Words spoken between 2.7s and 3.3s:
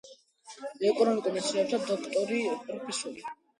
პროფესორი.